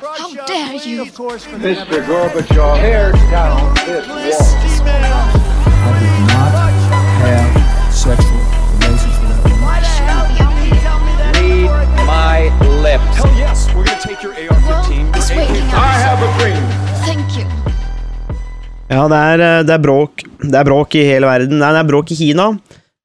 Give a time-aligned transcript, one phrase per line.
[0.00, 1.04] How dare you?
[1.04, 2.00] Mr.
[2.08, 4.48] Gorbachev, tear down this
[4.80, 5.28] wall.
[5.76, 6.52] I did not
[7.20, 8.40] have sexual
[8.80, 9.82] relations with that woman.
[11.36, 12.38] Read my
[12.80, 13.16] lips.
[13.18, 15.16] Hell yes, we're gonna take your AR-15.
[15.16, 15.84] It's waking up.
[15.84, 16.64] I have a dream.
[17.04, 17.46] Thank you.
[18.90, 20.24] Ja, det er, eh, det er bråk.
[20.40, 21.58] Det er bråk i hele verden.
[21.60, 22.48] Nei, det er bråk i Kina.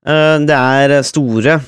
[0.08, 1.60] Eh, Det er store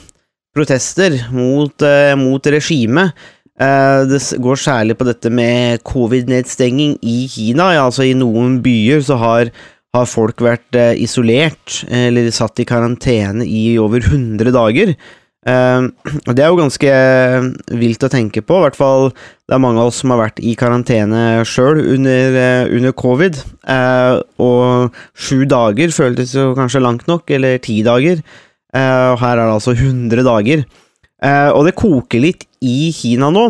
[0.56, 3.12] protester mot, eh, mot regimet.
[3.60, 7.72] Eh, Det går særlig på dette med covid-nedstenging i Kina.
[7.74, 9.50] Ja, altså I noen byer så har,
[9.96, 14.94] har folk vært eh, isolert, eller satt i karantene i over 100 dager.
[15.48, 15.88] Eh,
[16.30, 16.94] Det er jo ganske
[17.82, 19.10] vilt å tenke på, i hvert fall
[19.48, 23.38] det er mange av oss som har vært i karantene sjøl under, under covid.
[24.44, 28.20] Og sju dager føltes jo kanskje langt nok, eller ti dager.
[28.76, 30.66] Og her er det altså 100 dager.
[31.24, 33.50] Eh, og det koker litt i Kina nå,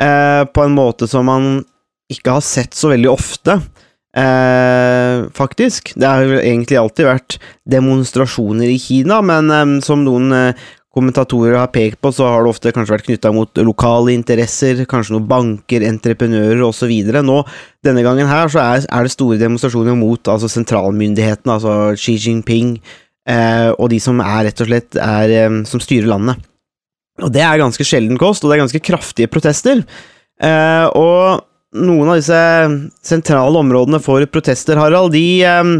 [0.00, 1.52] eh, på en måte som man
[2.10, 3.60] ikke har sett så veldig ofte.
[4.16, 5.92] Eh, faktisk.
[5.94, 7.38] Det har jo egentlig alltid vært
[7.70, 12.50] demonstrasjoner i Kina, men eh, som noen eh, kommentatorer har pekt på, så har det
[12.50, 16.90] ofte kanskje vært knytta mot lokale interesser, kanskje noen banker, entreprenører osv.
[17.22, 17.38] Nå,
[17.86, 22.74] denne gangen her, så er, er det store demonstrasjoner mot altså sentralmyndighetene, altså Xi Jinping,
[23.30, 26.49] eh, og de som er rett og slett er, eh, som styrer landet.
[27.26, 29.84] Og det er ganske sjelden kost, og det er ganske kraftige protester.
[30.40, 31.44] Eh, og
[31.80, 32.40] noen av disse
[33.06, 35.74] sentrale områdene for protester, Harald, de eh,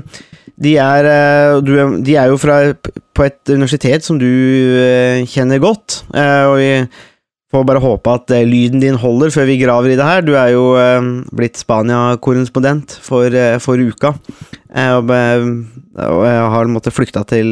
[0.60, 1.60] de er, eh,
[2.04, 6.72] de er jo fra, på et universitet som du eh, kjenner godt, og vi
[7.50, 10.22] får bare håpe at eh, lyden din holder før vi graver i det her.
[10.26, 14.14] Du er jo eh, blitt Spania-korrespondent for, eh, for uka,
[14.70, 17.50] og, jeg har måttet flykta til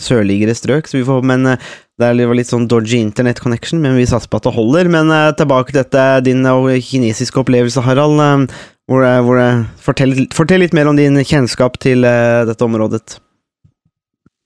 [0.00, 1.56] sørligere strøk, så vi får, men det
[1.98, 4.88] var litt- sånn dodgy internet connection, men vi satser på at det holder.
[4.88, 8.46] Men tilbake til dette, din kinesiske opplevelse, Harald.
[8.86, 9.42] hvor, hvor,
[9.82, 13.18] fortell, fortell litt mer om din kjennskap til dette området.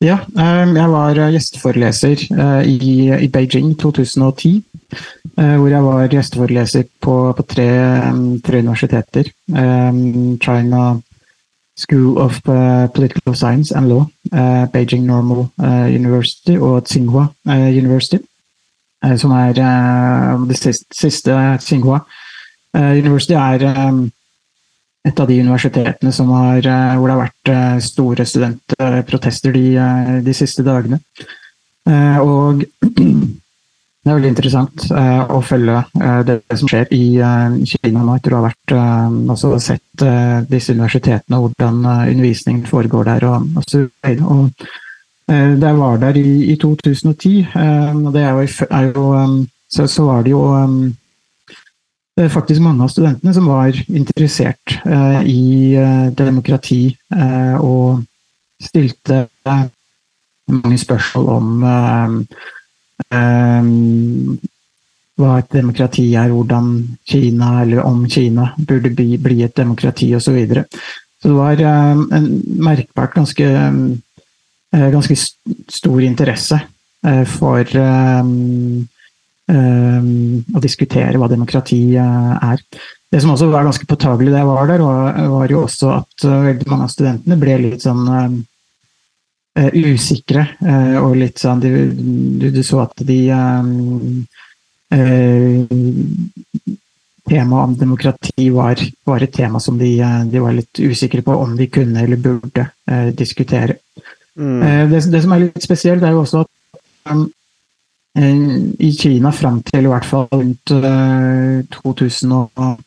[0.04, 4.62] Ja, eh, jeg var eh, gjesteforeleser eh, i, Beijing 2010.
[5.38, 9.30] eh, Hvor jeg var gjesteforeleser på, på tre, eh, tre universiteter.
[9.48, 9.92] Eh,
[10.44, 11.00] China
[11.76, 12.40] School of
[12.94, 14.06] Political Science and Law,
[14.72, 15.50] Beijing Normal
[15.92, 18.16] University og Tsinghua University.
[19.16, 19.52] Som er
[20.48, 20.56] det
[20.90, 21.98] siste, Tsinghua
[22.72, 24.08] University er
[25.06, 30.14] et av de universitetene har, eh, hvor det har vært eh, store studentprotester de, eh,
[30.26, 31.00] de siste dagene.
[31.86, 32.64] Og
[34.06, 35.84] det er veldig interessant å følge
[36.26, 37.04] det som skjer i
[37.62, 40.04] Kina nå, etter å ha vært, altså sett
[40.50, 43.28] disse universitetene og hvordan undervisningen foregår der.
[43.30, 43.54] Og,
[44.26, 44.66] og
[45.30, 49.06] eh, var der i, i 2010, eh, og det er jo, er jo
[49.68, 51.05] så, så var det jo det
[52.16, 58.00] faktisk mange av studentene som var interessert eh, i eh, demokrati eh, og
[58.62, 59.64] stilte eh,
[60.48, 62.14] mange spørsmål om eh,
[63.12, 63.68] eh,
[65.16, 66.72] hva et demokrati er, hvordan
[67.08, 70.26] Kina, eller om Kina burde bli, bli et demokrati osv.
[70.26, 70.66] Så, videre.
[71.20, 72.26] så det var eh, en
[72.64, 73.52] merkbart ganske,
[74.72, 76.60] eh, ganske st- stor interesse
[77.04, 78.84] eh, for eh, eh,
[79.46, 82.62] å diskutere hva demokrati er.
[83.12, 86.24] Det som også var ganske påtagelig da jeg var der, var, var jo også at
[86.26, 90.42] eh, veldig mange av studentene ble litt sånn eh, usikre.
[90.58, 91.70] Uh, og litt sånn du,
[92.40, 93.70] du, du så at de eh,
[94.96, 95.76] uh,
[97.26, 99.96] Temaet om demokrati var, var et tema som de,
[100.30, 102.68] de var litt usikre på om de kunne eller burde
[103.18, 103.80] diskutere.
[104.38, 104.92] Mm.
[104.92, 106.78] Det, det som er litt spesielt, er jo også at
[107.10, 107.24] um,
[108.16, 112.80] i Kina fram til i hvert fall rundt eh, 2000 og-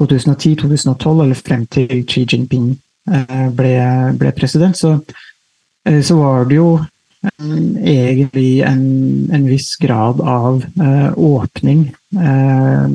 [0.00, 2.70] 2010-2012, eller frem til Xi Jinping
[3.10, 3.72] eh, ble,
[4.16, 4.94] ble president, så,
[5.84, 7.56] eh, så var det jo eh,
[7.94, 8.84] egentlig en,
[9.34, 11.90] en viss grad av eh, åpning.
[12.16, 12.88] eh,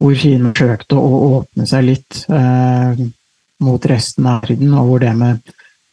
[0.00, 3.00] hvor Kina forsøkte å åpne seg litt eh,
[3.60, 5.50] mot resten av verden, og hvor det med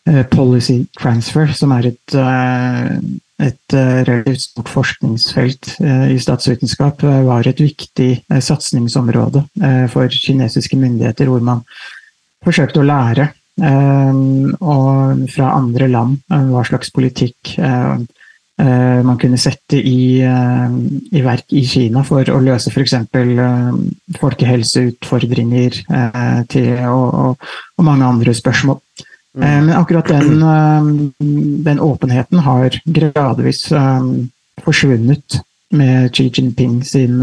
[0.07, 2.93] eh, policy transfer, som er et, eh,
[3.37, 8.09] et eh, relativt stort forskningsfelt eh, i statsvitenskap, eh, var et viktig
[8.41, 9.43] satsingsområde
[9.93, 11.61] for kinesiske myndigheter, hvor man
[12.45, 17.55] forsøkte å lære fra andre land hva slags politikk
[18.57, 22.93] man kunne sette i, i verk i Kina for å løse f.eks.
[24.17, 28.77] Folkehelseutfordringer eh, til, og, og, og mange andre spørsmål.
[29.37, 30.83] Eh, Men akkurat den, eh,
[31.63, 34.01] den åpenheten har gradvis eh,
[34.63, 35.41] forsvunnet
[35.71, 37.19] med Xi Jinping sin,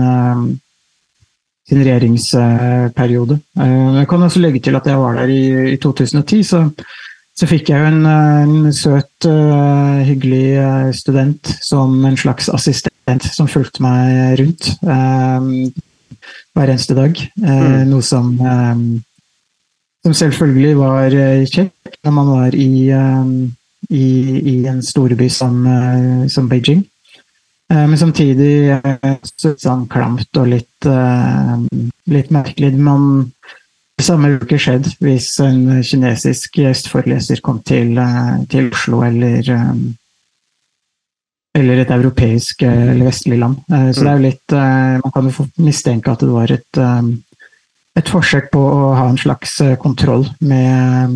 [1.68, 3.38] sin regjeringsperiode.
[3.56, 6.60] Jeg kan også legge til at jeg var der i, i 2010, så,
[7.32, 9.28] så fikk jeg jo en, en søt,
[10.04, 14.74] hyggelig student som en slags assistent som fulgte meg rundt
[16.54, 17.18] hver eneste dag.
[17.42, 18.76] Eh, Noe som, eh,
[20.04, 21.14] som selvfølgelig var
[21.48, 23.30] kjekk når man var i, eh,
[23.90, 24.06] i,
[24.52, 26.84] i en storby som, eh, som Beijing.
[27.72, 31.56] Eh, Men samtidig eh, det sånn klamt og litt, eh,
[32.12, 32.74] litt merkelig.
[32.76, 33.32] Man,
[33.96, 39.40] det samme ville ikke skjedd hvis en kinesisk gjesteforeleser kom til, eh, til Oslo eller,
[39.40, 39.74] eh,
[41.56, 43.56] eller et europeisk eh, eller vestlig land.
[43.72, 46.76] Eh, Så det er jo litt eh, Man kan jo mistenke at det var et,
[46.76, 47.02] eh,
[47.98, 51.14] et forsøk på å ha en slags eh, kontroll med,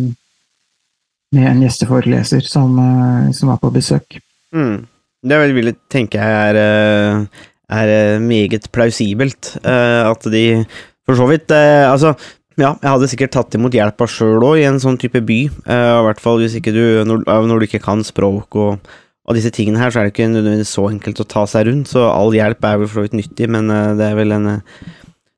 [1.35, 4.19] med en gjesteforeleser som, eh, som var på besøk.
[4.55, 4.87] Mm.
[5.29, 7.41] Det vil jeg tenke er, eh,
[7.81, 9.57] er eh, meget plausibelt.
[9.63, 10.63] eh, At de
[11.05, 12.13] for så vidt eh, Altså,
[12.59, 15.41] ja, jeg hadde sikkert tatt imot hjelpa sjøl òg, i en sånn type by.
[15.67, 18.79] eh, I hvert fall hvis ikke du Når, du ikke kan språk og,
[19.27, 21.91] og disse tingene her, så er det ikke nødvendigvis så enkelt å ta seg rundt.
[21.91, 24.47] Så all hjelp er vel for så vidt nyttig, men eh, det er vel en
[24.55, 24.79] eh,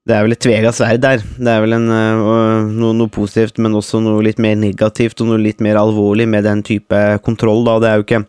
[0.09, 1.21] det er vel et tvega sverd der.
[1.21, 5.29] Det er vel en, øh, noe, noe positivt, men også noe litt mer negativt og
[5.29, 7.61] noe litt mer alvorlig med den type kontroll.
[7.67, 7.77] Da.
[7.83, 8.21] Det er jo ikke,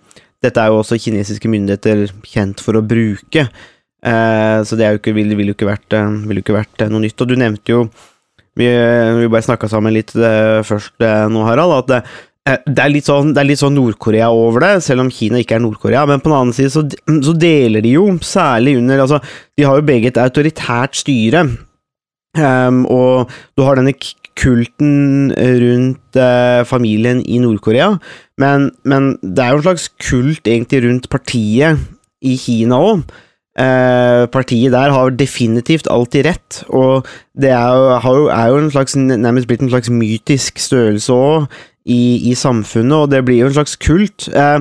[0.44, 5.32] dette er jo også kinesiske myndigheter kjent for å bruke, eh, så det ikke, vil,
[5.38, 7.24] vil jo ikke vært, eh, vil ikke vært eh, noe nytt.
[7.24, 7.86] Og du nevnte jo
[8.52, 12.82] Vi, vi bare snakka sammen litt eh, først eh, nå, Harald, at det, eh, det
[12.82, 16.02] er litt sånn, det sånn Nord-Korea over det, selv om Kina ikke er Nord-Korea.
[16.10, 19.20] Men på den annen side så, så deler de jo, særlig under altså,
[19.58, 21.46] De har jo begge et autoritært styre.
[22.38, 23.94] um, og du har denne
[24.38, 27.92] kulten rundt uh, familien i Nord-Korea,
[28.40, 31.78] men, men det er jo en slags kult egentlig rundt partiet
[32.24, 33.04] i Kina òg.
[33.52, 37.04] Uh, partiet der har definitivt alltid rett, og
[37.36, 41.52] det er jo, er jo en slags, nærmest blitt en slags mytisk størrelse òg
[41.84, 44.28] i, i samfunnet, og det blir jo en slags kult.
[44.28, 44.60] Eh,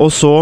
[0.00, 0.34] og så,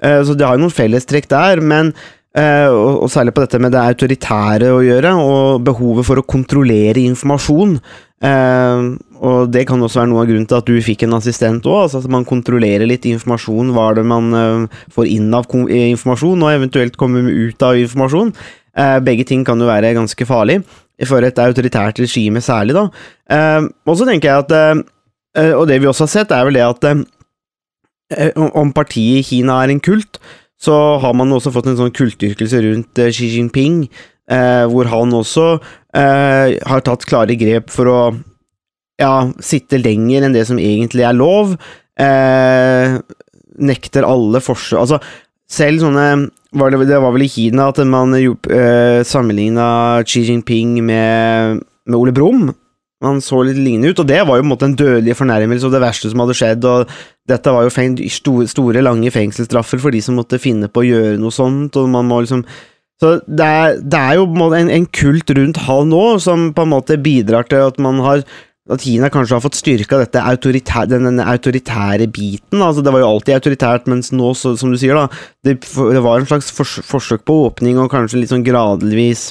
[0.00, 1.94] eh, så det har jo noen fellestrekk der, men
[2.36, 6.26] Eh, og, og særlig på dette med det autoritære å gjøre, og behovet for å
[6.28, 7.78] kontrollere informasjon.
[8.26, 11.64] Eh, og det kan også være noe av grunnen til at du fikk en assistent
[11.64, 13.72] òg, altså at man kontrollerer litt informasjon.
[13.72, 18.34] Hva er det man eh, får inn av informasjon, og eventuelt kommer ut av informasjon.
[18.76, 20.60] Eh, begge ting kan jo være ganske farlig,
[21.08, 22.84] for et autoritært regime særlig, da.
[23.84, 24.84] Og så tenker jeg at
[25.58, 27.04] Og det vi også har sett, er vel det at eh,
[28.16, 30.20] eh, om- partiet i Kina er en kult,
[30.60, 33.82] så har man også fått en sånn kultdyrkelse rundt eh, Xi Jinping,
[34.32, 35.48] eh, hvor han også
[35.94, 38.00] eh, har tatt klare grep for å
[39.00, 39.12] ja,
[39.44, 41.58] sitte lenger enn det som egentlig er lov.
[42.00, 42.96] Eh,
[43.56, 44.98] nekter alle forsøk Altså,
[45.48, 46.06] selv sånne
[46.56, 49.66] var det, det var vel i Kina at man eh, sammenligna
[50.08, 52.48] Xi Jinping med, med Ole Brumm.
[53.04, 55.68] Han så litt lignende ut, og det var jo på en måte en dødelig fornærmelse
[55.68, 56.64] og det verste som hadde skjedd.
[56.64, 56.94] og
[57.28, 57.74] Dette var jo
[58.14, 61.76] store, store, lange fengselsstraffer for de som måtte finne på å gjøre noe sånt.
[61.76, 62.46] og man må liksom
[62.96, 64.24] så det er, det er jo
[64.56, 68.22] en, en, kult rundt han nå, som på en måte bidrar til at man har
[68.72, 72.62] at Kina kanskje har fått styrka dette autoritære, den, den autoritære biten.
[72.62, 75.06] altså Det var jo alltid autoritært, mens nå, så, som du sier, da,
[75.46, 79.28] det, det var en slags fors, forsøk på åpning og kanskje litt sånn gradvis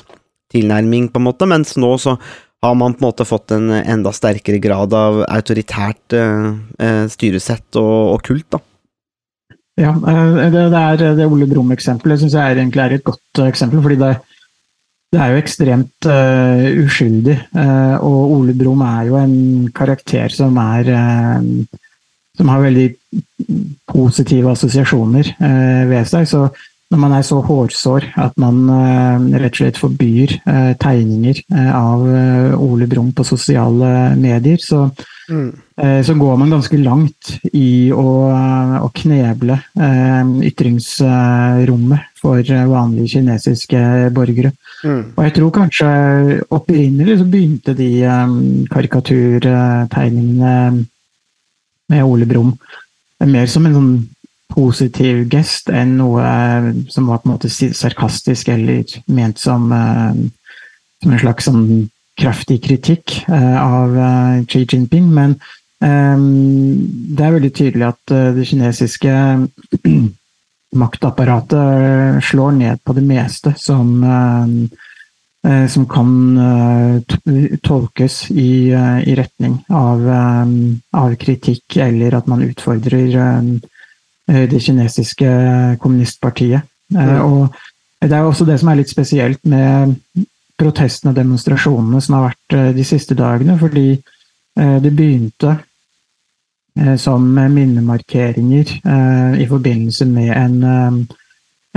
[0.55, 2.15] tilnærming, på en måte, mens nå så
[2.65, 6.47] har man på en måte fått en enda sterkere grad av autoritært eh,
[6.81, 8.61] eh, styresett og, og kult, da.
[9.75, 13.41] Ja, eh, det, det er det Ole Brumm-eksempelet syns jeg er, egentlig er et godt
[13.41, 13.81] eh, eksempel.
[13.83, 14.13] fordi det,
[15.11, 17.35] det er jo ekstremt uh, uskyldig.
[17.55, 19.35] Uh, og Ole Brumm er jo en
[19.75, 21.43] karakter som er uh,
[22.35, 22.89] Som har veldig
[23.87, 25.29] positive assosiasjoner
[25.87, 26.25] ved seg.
[26.27, 26.49] Så
[26.93, 31.71] når man er så hårsår at man eh, rett og slett forbyr eh, tegninger eh,
[31.73, 32.05] av
[32.61, 34.85] Ole Brumm på sosiale medier, så
[35.27, 38.29] Eh, så går man ganske langt i å,
[38.77, 39.57] å kneble
[40.45, 44.51] ytringsrommet for vanlige kinesiske borgere.
[44.85, 45.87] Og jeg tror kanskje
[46.53, 47.89] opprinnelig så begynte de
[48.69, 50.85] karikaturtegningene
[51.89, 52.53] med Ole Brumm
[53.25, 54.09] mer som en sånn
[54.55, 60.15] positiv gest enn noe eh, som var på en måte sarkastisk eller ment som, eh,
[61.03, 61.65] som en slags sånn
[62.15, 63.95] kraftig kritikk eh, av
[64.47, 65.11] Xi Jinping.
[65.11, 65.39] Men
[65.85, 69.11] det er veldig tydelig at det kinesiske
[70.81, 73.91] maktapparatet slår ned på det meste som,
[75.43, 76.15] som kan
[77.67, 80.07] tolkes i, i retning av,
[80.95, 83.19] av kritikk, eller at man utfordrer
[84.25, 85.27] det kinesiske
[85.81, 86.65] kommunistpartiet.
[86.93, 87.19] Ja.
[87.21, 87.53] Og
[88.01, 89.93] det er jo også det som er litt spesielt med,
[90.59, 93.57] protestene og demonstrasjonene som har vært eh, de siste dagene.
[93.59, 95.57] Fordi eh, det begynte
[96.79, 101.17] eh, som minnemarkeringer eh, i forbindelse med en, eh,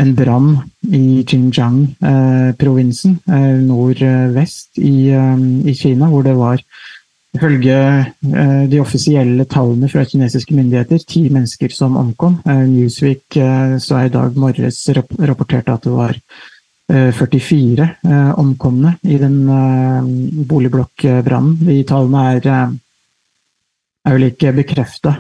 [0.03, 0.53] en brann
[0.95, 6.63] i Xinjiang-provinsen eh, nordvest i, eh, i Kina, hvor det var
[7.39, 7.75] Ifølge
[8.35, 12.41] eh, de offisielle tallene fra kinesiske myndigheter ti mennesker som omkom.
[12.43, 18.33] Eh, Newsweek eh, så i dag morges rap rapporterte at det var eh, 44 eh,
[18.43, 19.39] omkomne i den
[20.51, 21.55] boligblokkbrannen.
[21.63, 22.51] De tallene er,
[24.03, 25.15] er vel ikke bekrefta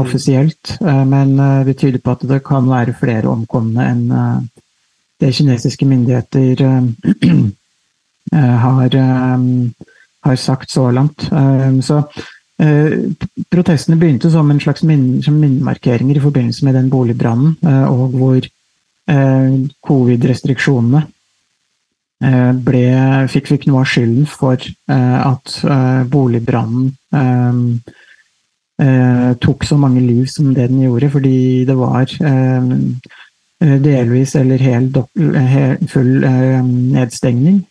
[0.00, 1.34] offisielt, men
[1.66, 4.04] det tyder på at det kan være flere omkomne enn
[5.20, 6.62] det kinesiske myndigheter
[8.64, 8.96] har
[10.24, 11.28] har sagt så langt.
[11.32, 12.02] Um, Så
[12.60, 12.92] eh,
[13.50, 18.40] protestene begynte som en slags min- minnemarkeringer i forbindelse med den boligbrannen, eh, og hvor
[19.08, 19.54] eh,
[19.86, 21.06] covid-restriksjonene
[22.20, 24.60] fikk, fikk noe av skylden for
[24.92, 25.54] at
[26.12, 27.62] boligbrannen eh,
[28.84, 32.68] eh, tok så mange liv som det den gjorde, fordi det var eh,
[33.64, 34.92] eh, delvis eller hel,
[35.88, 36.12] full
[36.92, 37.64] nedstengning.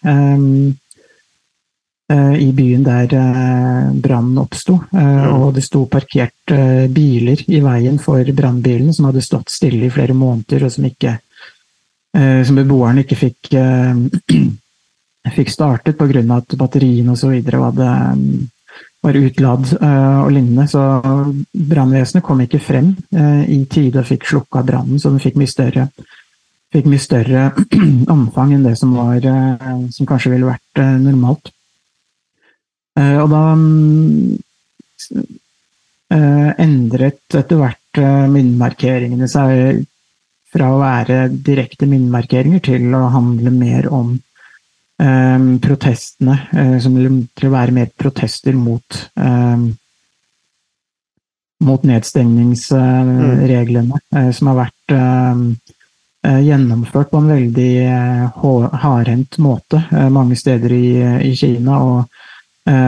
[2.09, 4.79] Eh, i byen der eh, brannen oppsto.
[4.97, 6.53] Eh, og det sto parkert
[6.89, 11.19] biler i veien for brannbilen, som hadde stått stille i flere måneder, og som ikke
[12.09, 13.51] som beboerne ikke fikk,
[15.35, 16.23] fikk startet pga.
[16.33, 17.35] at batteriene osv.
[19.05, 20.65] Var utladd og lignende.
[20.65, 20.81] Så
[21.53, 22.95] brannvesenet kom ikke frem
[23.45, 25.85] i tide og fikk slukka brannen, så den fikk mye større
[26.73, 27.45] fikk mye større
[28.17, 29.21] omfang enn det som, var,
[29.93, 31.53] som kanskje ville vært normalt.
[32.99, 34.37] Eh, Og da mm,
[36.15, 39.83] eh, endret etter hvert eh, minnemarkeringene seg
[40.49, 46.39] fra å være direkte minnemarkeringer til å handle mer om um, protestene,
[46.81, 46.95] som,
[47.37, 49.69] til å være mer protester mot um,
[51.59, 55.35] mot nedstengningsreglene, eh, som har vært eh,
[56.49, 57.73] gjennomført på en veldig
[58.83, 59.77] hardhendt måte
[60.11, 60.87] mange steder i,
[61.29, 61.73] i Kina.
[61.79, 61.99] og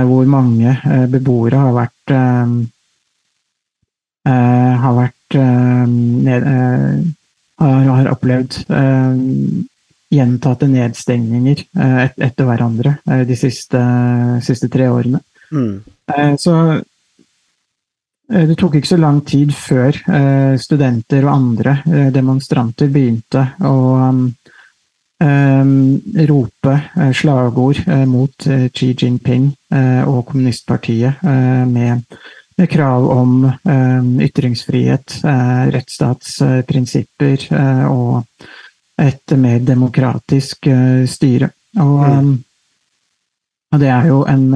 [0.05, 2.53] hvor mange eh, beboere har vært eh,
[4.29, 5.85] eh, har vært eh,
[6.35, 7.01] eh,
[7.61, 9.17] har, har opplevd eh,
[10.11, 13.81] gjentatte nedstengninger eh, et, etter hverandre eh, de siste,
[14.43, 15.21] siste tre årene.
[15.51, 15.75] Mm.
[16.11, 16.55] Eh, Så
[18.31, 23.45] eh, det tok ikke så lang tid før eh, studenter og andre eh, demonstranter begynte
[23.67, 23.75] å
[25.21, 32.01] rope eh, slagord eh, mot eh, Xi Jinping eh, og kommunistpartiet eh, med,
[32.57, 38.23] med krav om eh, ytringsfrihet, eh, rettsstatsprinsipper eh, og
[39.01, 41.49] et mer demokratisk eh, styre.
[41.79, 42.33] Og, um,
[43.71, 44.47] og det er jo en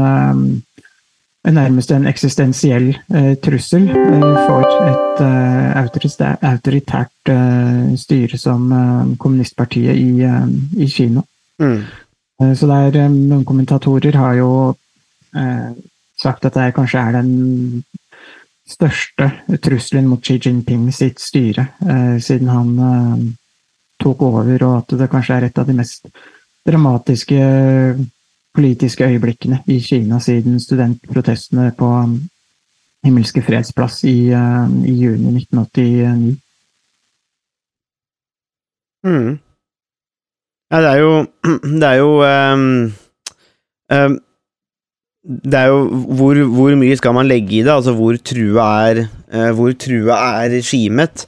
[1.53, 5.81] nærmest en eksistensiell eh, trussel eh, for et eh,
[6.53, 7.11] autoritært,
[7.97, 8.67] styre som
[9.17, 10.25] kommunistpartiet i,
[10.83, 11.23] i Kina.
[11.61, 11.79] Mm.
[12.55, 14.51] Så er, eh, noen kommentatorer har jo
[16.15, 17.31] sagt at det kanskje er den
[18.65, 23.35] største trusselen mot Xi Jinping sitt styre eh, siden han
[23.99, 26.07] tok over, og at det kanskje er et av de mest
[26.65, 27.41] dramatiske
[28.55, 31.89] politiske øyeblikkene i Kina siden studentprotestene på
[33.05, 36.37] Himmelske fredsplass i, eh, i juni 1989.
[39.05, 39.39] Mm.
[40.71, 41.25] Ja, det er jo
[41.81, 42.93] Det er jo um,
[43.93, 44.19] um,
[45.45, 45.83] Det er jo
[46.17, 47.71] hvor, hvor mye skal man legge i det?
[47.71, 51.27] Altså hvor trua er uh, er regimet?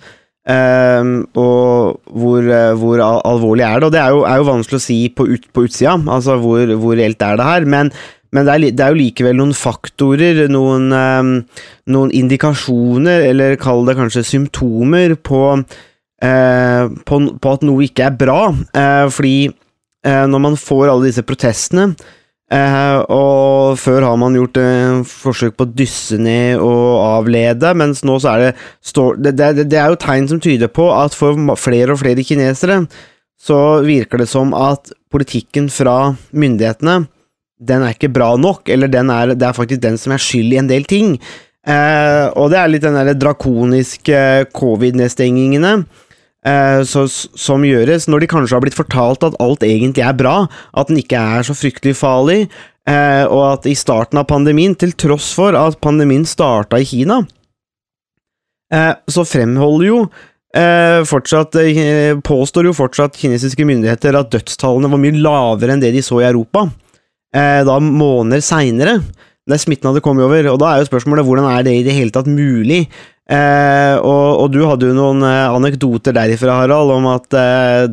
[0.51, 3.89] Ehm, og hvor, eh, hvor al alvorlig er det?
[3.89, 6.71] Og det er jo, er jo vanskelig å si på, ut, på utsida, altså hvor,
[6.81, 7.67] hvor reelt er det her?
[7.67, 7.91] Men,
[8.35, 11.35] men det, er, det er jo likevel noen faktorer, noen, ehm,
[11.93, 15.43] noen indikasjoner, eller kall det kanskje symptomer, på
[16.23, 18.41] uh, på, på at noe ikke er bra.
[18.75, 19.49] Uh, fordi
[20.07, 21.91] uh, når man får alle disse protestene,
[22.53, 28.03] eh, og før har man gjort eh, forsøk på å dysse ned og avlede, mens
[28.07, 28.53] nå så er det,
[28.85, 32.25] står, det, det, det er jo tegn som tyder på at for flere og flere
[32.25, 32.83] kinesere
[33.37, 37.03] så virker det som at politikken fra myndighetene
[37.57, 40.59] den er ikke bra nok, eller er, det er faktisk den som er skyld i
[40.61, 41.15] en del ting.
[41.67, 44.19] Eh, og det er litt den der drakoniske
[44.55, 45.71] covid-nedstengingene
[46.47, 50.37] eh, så, som gjøres når de kanskje har blitt fortalt at alt egentlig er bra,
[50.77, 52.39] at den ikke er så fryktelig farlig,
[52.87, 57.21] eh, og at i starten av pandemien, til tross for at pandemien starta i Kina,
[58.73, 60.01] eh, så fremholder jo
[60.57, 65.93] eh, fortsatt, eh, påstår jo fortsatt kinesiske myndigheter at dødstallene var mye lavere enn det
[65.95, 66.69] de så i Europa.
[67.37, 68.93] Da måneder seinere,
[69.45, 70.47] da smitten hadde kommet over.
[70.49, 72.87] Og da er jo spørsmålet hvordan er det i det hele tatt mulig?
[73.27, 77.89] Eh, og, og, du hadde jo noen eh, anekdoter derifra, Harald, om at eh,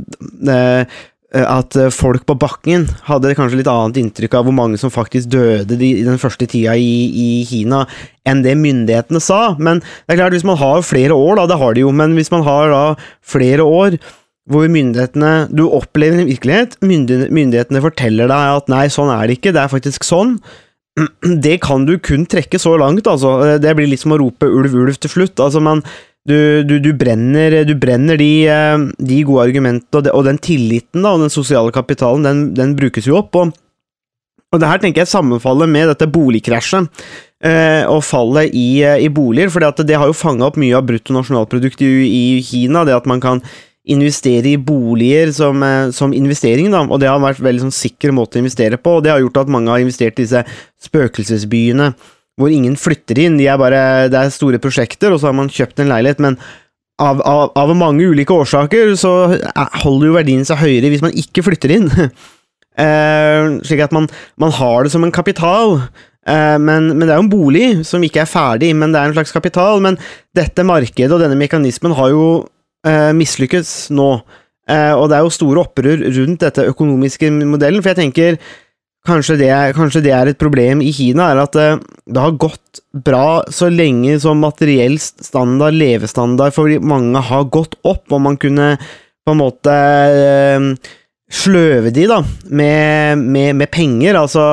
[0.55, 1.03] eh,
[1.35, 5.75] at folk på bakken hadde kanskje litt annet inntrykk av hvor mange som faktisk døde
[5.83, 7.81] i den første tida i, i, Kina,
[8.23, 9.57] enn det myndighetene sa.
[9.59, 12.15] Men det er klart, hvis man har flere år, da, det har de jo, men
[12.15, 12.85] hvis man har da
[13.27, 13.99] flere år
[14.51, 19.55] hvor myndighetene Du opplever en virkelighet, myndighetene forteller deg at nei, sånn er det ikke,
[19.57, 20.37] det er faktisk sånn.
[21.45, 23.59] Det kan du kun trekke så langt, altså.
[23.63, 25.41] Det blir litt som å rope ulv, ulv til slutt.
[25.43, 25.83] Altså, men
[26.25, 31.13] du, du, du, brenner, du brenner de, eh, de, gode argumentene, og, den tilliten da,
[31.13, 33.37] og den sosiale kapitalen, den, den brukes jo opp.
[33.37, 33.53] Og,
[34.55, 36.89] og det her tenker jeg sammenfaller med dette boligkrasjet
[37.45, 39.53] eh, og fallet i, eh, i boliger.
[39.53, 43.21] For det har jo fanga opp mye av bruttonasjonalproduktet i, i Kina, det at man
[43.25, 43.45] kan
[43.85, 47.77] investere i boliger som, eh, som, investering, da, og det har vært en veldig sånn,
[47.77, 50.45] sikker måte å investere på, og det har gjort at mange har investert i disse
[50.87, 51.93] spøkelsesbyene
[52.41, 53.37] hvor ingen flytter inn.
[53.39, 56.39] De er bare, det er store prosjekter, og så har man kjøpt en leilighet, men
[57.03, 59.13] av, av, av mange ulike årsaker så
[59.83, 61.91] holder jo verdien seg høyere hvis man ikke flytter inn.
[62.75, 64.09] Uh, slik at man,
[64.41, 65.81] man, har det som en kapital.
[66.25, 69.11] Uh, men, men, det er jo en bolig som ikke er ferdig, men det er
[69.11, 69.83] en slags kapital.
[69.85, 69.99] Men
[70.39, 72.25] dette markedet og denne mekanismen har jo
[72.87, 74.11] eh, mislykkes nå.
[74.71, 78.39] Eh, og det er jo store opprør rundt dette økonomiske modellen, for jeg tenker
[79.05, 81.75] Kanskje det, kanskje det, er et problem i Kina, er at eh,
[82.09, 88.07] det har gått bra så lenge som materiell standard, levestandard for mange har gått opp,
[88.09, 88.71] og man kunne
[89.25, 90.71] på en måte øh,
[91.29, 94.17] sløve de da, med, med, med, penger.
[94.23, 94.47] Altså,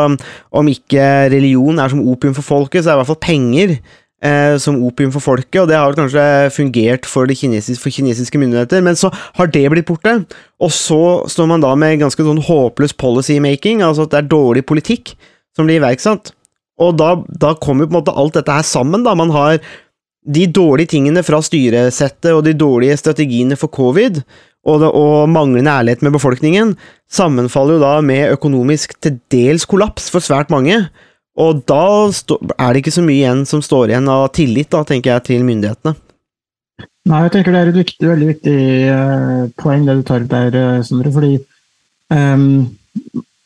[0.51, 3.75] om ikke religion er som opium for folket, så er det i hvert fall penger
[4.23, 6.23] eh, som opium for folket, og det har kanskje
[6.55, 10.21] fungert for, kinesiske, for kinesiske myndigheter, men så har det blitt borte,
[10.61, 11.01] og så
[11.31, 15.15] står man da med ganske sånn håpløs policymaking, altså at det er dårlig politikk
[15.57, 16.33] som blir iverksatt,
[16.81, 19.59] og da, da kommer på en måte alt dette her sammen, da, man har
[20.21, 24.21] de dårlige tingene fra styresettet og de dårlige strategiene for covid,
[24.61, 26.75] og, det, og, manglende ærlighet med befolkningen,
[27.09, 30.83] sammenfaller jo da med økonomisk til dels kollaps for svært mange,
[31.39, 31.83] og da
[32.59, 35.45] er det ikke så mye igjen som står igjen av tillit, da, tenker jeg, til
[35.47, 35.95] myndighetene.
[37.09, 38.57] Nei, jeg tenker det er et viktig, veldig viktig
[38.93, 41.13] uh, poeng det du tar opp der, uh, Sondre.
[41.15, 41.31] Fordi
[42.13, 42.43] um,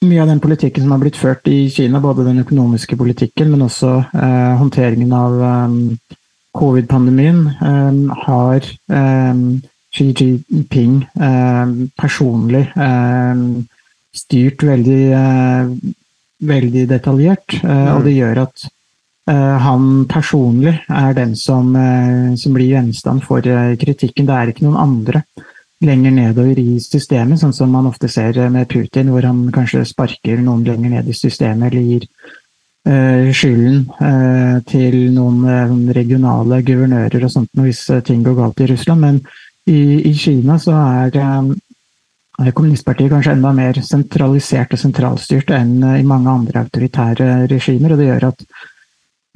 [0.05, 3.63] mye av den politikken som har blitt ført i Kina, både den økonomiske politikken, men
[3.63, 5.77] også uh, håndteringen av um,
[6.55, 8.65] covid-pandemien, um, har
[9.95, 11.05] Xi Jinping
[11.95, 12.65] personlig
[14.15, 15.03] styrt veldig
[16.47, 18.19] veldig detaljert, eh, og det mm.
[18.19, 18.65] gjør at
[19.31, 23.45] eh, han personlig er den som, eh, som blir gjenstand for
[23.81, 24.27] kritikken.
[24.29, 25.23] Det er ikke noen andre
[25.85, 30.39] lenger nedover i systemet, sånn som man ofte ser med Putin, hvor han kanskje sparker
[30.41, 32.09] noen lenger ned i systemet eller gir
[33.33, 39.01] skylden til noen regionale guvernører og sånt hvis ting går galt i Russland.
[39.01, 39.17] Men
[39.65, 41.09] i, i Kina så er
[42.35, 47.93] kommunistpartiet kanskje enda mer sentralisert og sentralstyrt enn eh, i mange andre autoritære regimer.
[47.93, 48.43] og Det gjør at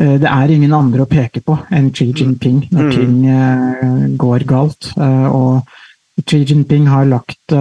[0.01, 2.91] eh, det er ingen andre å peke på enn Xi Jinping når mm.
[2.97, 4.91] ting eh, går galt.
[4.99, 7.55] Og Xi Jinping har lagt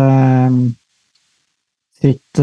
[1.98, 2.40] sitt,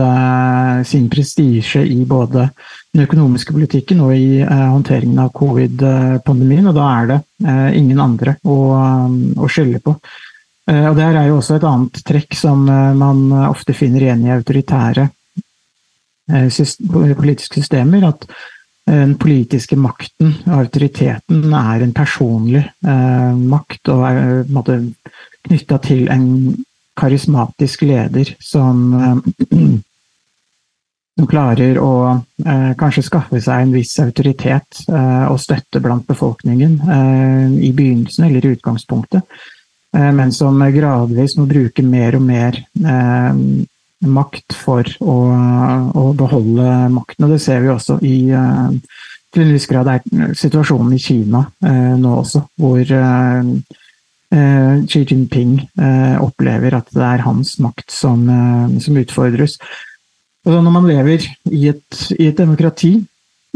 [0.88, 2.50] sin prestisje i både
[2.96, 7.20] den økonomiske politikken og i håndteringen av covid-pandemien, og da er det
[7.80, 8.56] ingen andre å,
[9.36, 9.96] å skylde på.
[10.66, 14.26] Eh, og der er jo også et annet trekk som eh, man ofte finner igjen
[14.26, 15.08] i autoritære
[16.34, 18.10] eh, politiske systemer.
[18.10, 18.28] At
[18.86, 24.44] den politiske makten og autoriteten er en personlig makt og er
[25.48, 26.28] knytta til en
[26.94, 28.84] karismatisk leder som,
[31.18, 31.90] som klarer å
[32.78, 36.78] kanskje skaffe seg en viss autoritet og støtte blant befolkningen
[37.58, 39.26] i begynnelsen eller i utgangspunktet.
[39.96, 43.40] Eh, men som gradvis må bruke mer og mer eh,
[44.06, 45.18] makt for å,
[45.96, 47.28] å, beholde makten.
[47.28, 49.00] Og det ser vi også i eh,
[49.36, 51.42] til en viss grad er situasjonen i Kina
[52.00, 52.80] nå også, hvor
[54.88, 55.58] Xi Jinping
[56.24, 58.24] opplever at det er hans makt som,
[58.80, 59.58] som utfordres.
[60.48, 62.94] Og når man lever i et, i et, demokrati,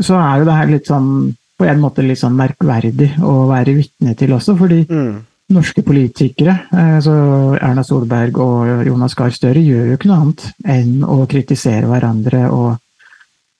[0.03, 1.09] så er jo det her litt sånn
[1.55, 5.15] på en måte litt sånn merkverdig å være vitne til også, fordi mm
[5.49, 7.13] norske politikere, altså
[7.57, 12.43] Erna Solberg og Jonas Gahr Støre, gjør jo ikke noe annet enn å kritisere hverandre
[12.53, 12.77] og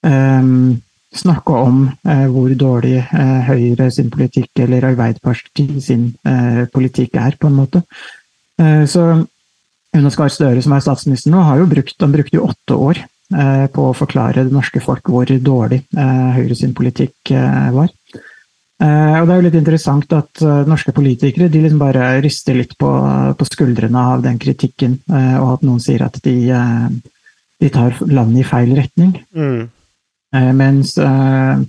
[0.05, 0.77] um,
[1.15, 7.37] snakke om uh, hvor dårlig uh, Høyre sin politikk eller Arbeiderpartiet sin uh, politikk er,
[7.39, 7.83] på en måte.
[8.59, 9.01] Så
[9.95, 12.97] Jonas Gahr Støre, som er statsminister nå, har jo brukt, han brukte jo åtte år
[13.71, 17.31] på å forklare det norske folk hvor dårlig Høyre sin politikk
[17.71, 17.87] var.
[18.79, 22.91] Og Det er jo litt interessant at norske politikere de liksom bare rister litt på,
[23.35, 26.35] på skuldrene av den kritikken, og at noen sier at de,
[27.59, 29.17] de tar landet i feil retning.
[29.35, 29.67] Mm.
[30.35, 31.61] Eh, mens eh,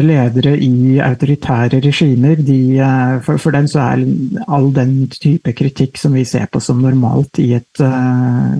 [0.00, 4.04] ledere i autoritære regimer, de, eh, for, for, dem så er
[4.48, 8.56] all den type kritikk som vi ser på som normalt i et uh,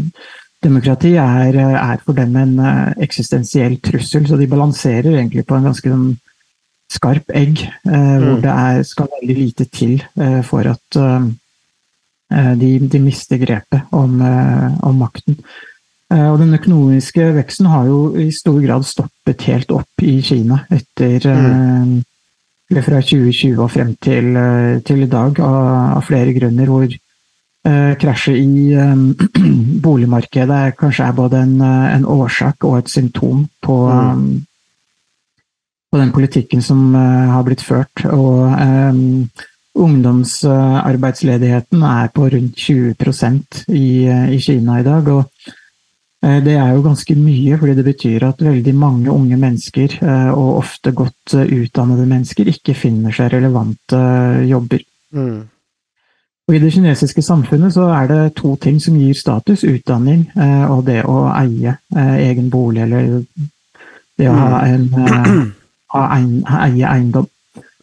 [0.64, 4.28] demokrati, er, er, for dem en uh, eksistensiell trussel.
[4.28, 6.10] Så de balanserer egentlig på en ganske sånn,
[6.92, 8.24] skarp egg, mm.
[8.24, 10.02] hvor det er, skal veldig lite til
[10.46, 10.98] for at
[12.60, 15.38] de, de, mister grepet om, om makten.
[16.12, 20.64] Eh, og den økonomiske veksten har jo i stor grad stoppet helt opp i Kina
[20.72, 21.94] etter mm.
[22.74, 25.66] Fra 2020 og frem til, eh, til i dag, av,
[25.98, 26.66] av, flere grunner.
[26.66, 28.72] Hvor eh, krasjet i
[29.84, 34.24] boligmarkedet kanskje er både en, en, årsak og et symptom på, mm.
[35.94, 38.02] På den politikken som uh, har blitt ført.
[38.10, 39.30] Og um,
[39.74, 45.08] ungdomsarbeidsledigheten er på rundt 20% i, i Kina i dag.
[45.14, 45.30] og
[46.24, 50.30] Eh, det er jo ganske mye, fordi det betyr at veldig mange unge mennesker, eh,
[50.32, 53.98] og ofte godt eh, utdannede mennesker, ikke finner seg relevante
[54.48, 54.80] jobber.
[55.12, 55.42] Mm.
[56.48, 59.64] Og I det kinesiske samfunnet så er det to ting som gir status.
[59.64, 60.26] Utdanning
[60.68, 63.22] og det å eie egen bolig, eller
[64.18, 64.74] det å ha mm.
[64.74, 64.84] en,
[65.94, 67.28] ha eie eiendom.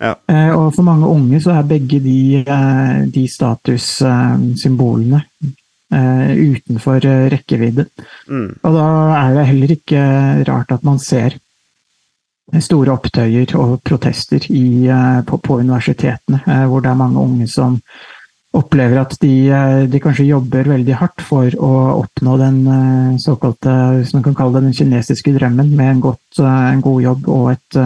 [0.02, 0.16] Ja.
[0.58, 2.42] Og for mange unge så er begge de,
[3.14, 5.20] de statussymbolene
[5.94, 7.86] eh, utenfor uh, rekkevidde.
[8.26, 8.50] Mm.
[8.64, 8.88] Og da
[9.20, 10.02] er det heller ikke
[10.50, 11.38] rart at man ser
[12.60, 14.90] store opptøyer og protester i,
[15.28, 17.78] på, på, universitetene, hvor det er mange unge som
[18.58, 19.34] opplever at de,
[19.88, 22.58] de, kanskje jobber veldig hardt for å oppnå den
[23.24, 27.30] såkalte, hvis man kan kalle det den kinesiske drømmen, med en, godt, en god jobb
[27.32, 27.80] og et,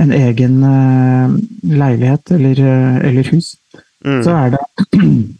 [0.00, 0.56] en egen
[1.68, 2.64] leilighet eller,
[3.10, 3.58] eller hus.
[4.06, 4.22] Mm.
[4.24, 4.64] Så er det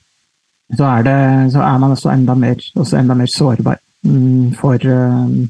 [0.77, 4.77] så er, det, så er man også enda mer, også enda mer sårbar mm, for,
[4.77, 5.49] eh,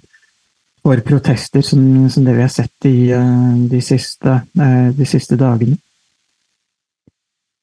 [0.83, 5.38] for protester, som, som, det vi har sett i, eh, de, siste, eh, de siste
[5.41, 5.79] dagene.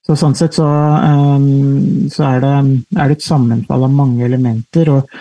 [0.05, 0.65] Så sånn sett så,
[2.13, 4.91] så er, det, er, det, et sammenfall av mange elementer.
[4.93, 5.15] Og,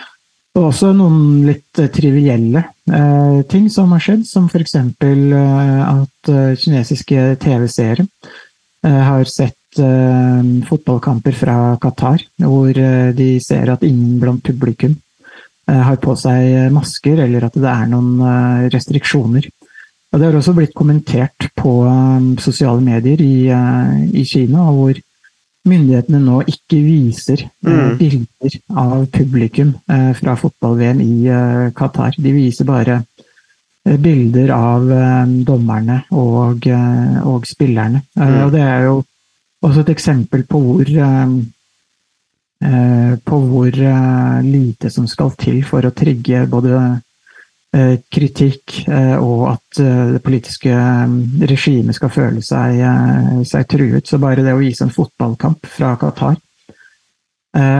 [0.54, 4.76] og også noen litt trivielle uh, ting som har skjedd, som f.eks.
[5.00, 14.20] Uh, at kinesiske TV-seere uh, har sett fotballkamper fra Qatar, hvor de ser at ingen
[14.22, 14.92] blant publikum
[15.66, 19.48] har på seg masker, eller at det er noen restriksjoner.
[20.14, 23.50] Og det har også blitt kommentert på um, sosiale medier i,
[24.14, 24.94] i, Kina, hvor
[25.66, 27.96] myndighetene nå ikke viser mm.
[27.98, 29.72] bilder av publikum
[30.14, 32.14] fra fotball-VM i Qatar.
[32.20, 33.00] De viser bare
[33.82, 34.84] bilder av
[35.48, 36.68] dommerne og,
[37.24, 38.04] og spillerne.
[38.12, 38.36] Mm.
[38.44, 38.94] Og det er jo
[39.64, 41.32] også et eksempel på hvor eh,
[43.24, 43.80] på hvor
[44.44, 47.00] lite som skal til for å trigge både
[48.12, 50.70] kritikk og at det politiske
[51.50, 52.78] regimet skal føle seg,
[53.48, 54.06] seg, truet.
[54.06, 56.36] Så bare det å vise en fotballkamp fra Qatar,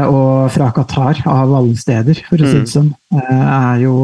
[0.09, 2.73] og fra Qatar av alle steder, for å si det mm.
[2.73, 3.95] sånn, er jo,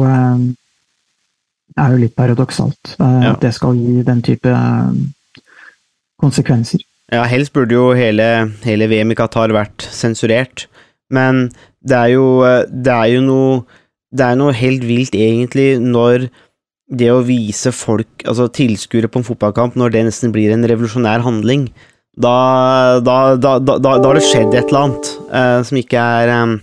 [1.75, 2.95] er jo litt paradoksalt.
[3.01, 4.55] At det skal gi den type
[6.21, 6.85] konsekvenser.
[7.11, 8.27] Ja, helst burde jo hele,
[8.63, 10.69] hele VM i Qatar vært sensurert,
[11.11, 11.49] men
[11.83, 12.25] det er jo,
[12.71, 13.80] det er jo noe
[14.11, 16.27] Det er noe helt vilt, egentlig, når
[16.91, 21.23] det å vise folk, altså tilskuere på en fotballkamp, når det nesten blir en revolusjonær
[21.23, 21.69] handling,
[22.19, 26.57] da, da, da, da, har det skjedd et eller annet uh, som ikke er um,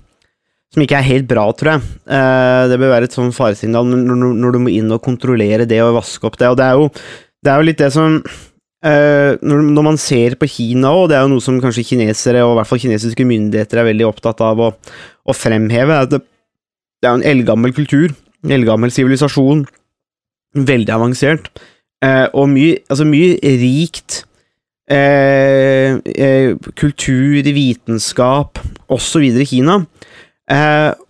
[0.74, 1.87] som ikke er helt bra, tror jeg.
[2.04, 5.80] Uh, det bør være et sånn faresignal når, når, du må inn og kontrollere det
[5.80, 6.50] og vaske opp det.
[6.52, 6.90] Og det er jo,
[7.40, 8.20] det er jo litt det som
[8.78, 12.44] Uh, når, når, man ser på Kina, og det er jo noe som kanskje kinesere,
[12.46, 14.68] og i hvert fall kinesiske myndigheter, er veldig opptatt av å,
[15.26, 16.20] å fremheve, at det,
[16.98, 19.66] det er jo en eldgammel kultur, en eldgammel sivilisasjon,
[20.68, 21.50] veldig avansert,
[22.04, 24.22] uh, og mye, altså mye rikt
[24.90, 25.98] uh,
[26.78, 29.28] kultur, vitenskap, osv.
[29.28, 29.82] i Kina.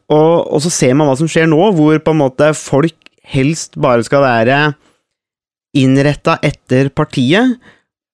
[0.09, 2.97] Og, og, så ser man hva som skjer nå, hvor på en måte folk
[3.29, 4.61] helst bare skal være
[5.77, 7.59] innretta etter partiet.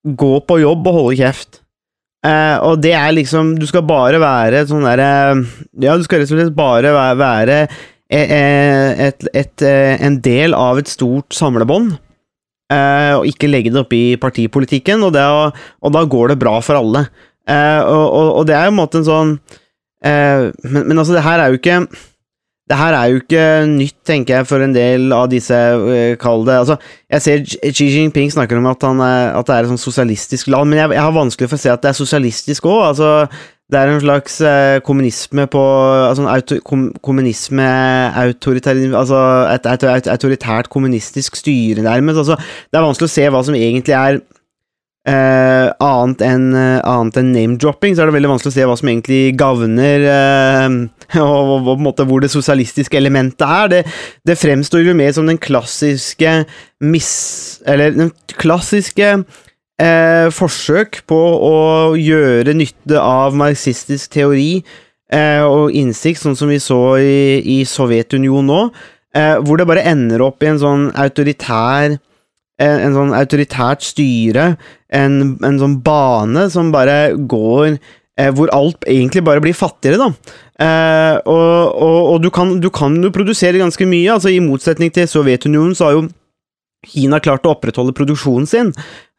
[0.05, 1.61] Gå på jobb og holde kjeft.
[2.25, 5.09] Eh, og det er liksom Du skal bare være sånn derre
[5.83, 7.57] Ja, du skal rett og slett bare være, være
[8.09, 11.95] et, et, eh, en del av et stort samlebånd.
[12.65, 16.53] Uh, og ikke legge det opp i partipolitikken, og, det, og da går det bra
[16.65, 17.03] for alle.
[17.49, 19.33] Uh, og, og, og det er jo en måte en sånn
[20.01, 21.75] eh, men, men altså, det her er jo ikke
[22.65, 26.45] det her er jo ikke nytt, tenker jeg, for en del av disse uh, Kall
[26.47, 26.77] det altså,
[27.13, 27.43] Jeg ser
[27.77, 30.95] Xi Jinping snakker om at, er, at det er et sånn sosialistisk land, men jeg,
[30.97, 32.79] jeg, har vanskelig for å se at det er sosialistisk òg.
[32.87, 33.11] Altså,
[33.69, 35.61] det er en slags uh, kommunisme på
[36.07, 37.69] altså, auto, kom, Kommunisme
[38.25, 39.21] autoritær, Altså
[39.53, 42.23] et, et, et, autoritært kommunistisk styre, nærmest.
[42.23, 44.23] Altså, det er vanskelig å se hva som egentlig er
[45.05, 48.89] Uh, annet enn uh, en name-dropping, så er det veldig vanskelig å se hva som
[48.89, 50.77] egentlig gagner uh,
[51.21, 53.69] og, og, på en måte hvor det sosialistiske elementet er.
[53.69, 53.81] Det,
[54.25, 56.33] det fremstår jo mer som den klassiske
[56.81, 57.11] miss...
[57.69, 59.17] Eller den klassiske
[59.75, 61.55] forsøk på å
[61.99, 64.61] gjøre nytte av marxistisk teori
[65.43, 68.61] og innsikt, sånn som vi så i, i Sovjetunionen nå,
[69.43, 71.97] hvor det bare ender opp i en sånn autoritær
[72.61, 74.55] en, en sånn autoritært styre,
[74.95, 80.37] en, en, sånn bane som bare går eh, Hvor alt egentlig bare blir fattigere, da.
[80.55, 84.13] Eh, og, og, og du, kan, du, kan, jo produsere ganske mye.
[84.13, 86.07] altså I motsetning til Sovjetunionen så har jo
[86.85, 88.71] Kina klart å opprettholde produksjonen sin.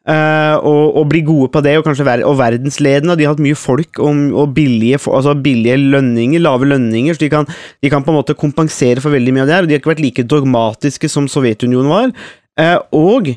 [0.07, 3.17] Uh, og, og, bli gode på det, og kanskje ver og verdensledende.
[3.19, 7.29] De har hatt mye folk og, og billige, altså billige, lønninger, lave lønninger, så de
[7.33, 7.49] kan,
[7.83, 9.67] de kan, på en måte kompensere for veldig mye av det her.
[9.67, 12.15] Og de har ikke vært like dogmatiske som Sovjetunionen var.
[12.57, 13.33] Uh, og